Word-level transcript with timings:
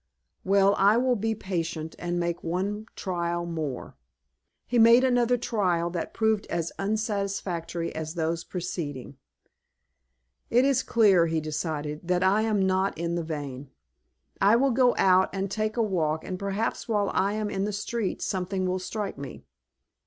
Well, 0.43 0.73
I 0.79 0.97
will 0.97 1.15
be 1.15 1.35
patient, 1.35 1.95
and 1.99 2.19
make 2.19 2.43
one 2.43 2.87
trial 2.95 3.45
more." 3.45 3.97
He 4.65 4.79
made 4.79 5.03
another 5.03 5.37
trial, 5.37 5.91
that 5.91 6.11
proved 6.11 6.47
as 6.47 6.71
unsatisfactory 6.79 7.93
as 7.93 8.15
those 8.15 8.43
preceding. 8.43 9.17
"It 10.49 10.65
is 10.65 10.81
clear," 10.81 11.27
he 11.27 11.39
decided, 11.39 12.07
"that 12.07 12.23
I 12.23 12.41
am 12.41 12.65
not 12.65 12.97
in 12.97 13.13
the 13.13 13.23
vein. 13.23 13.69
I 14.41 14.55
will 14.55 14.71
go 14.71 14.95
out 14.97 15.29
and 15.33 15.51
take 15.51 15.77
a 15.77 15.83
walk, 15.83 16.25
and 16.25 16.39
perhaps 16.39 16.87
while 16.89 17.11
I 17.13 17.33
am 17.33 17.51
in 17.51 17.65
the 17.65 17.71
street 17.71 18.23
something 18.23 18.65
will 18.65 18.79
strike 18.79 19.19
me." 19.19 19.43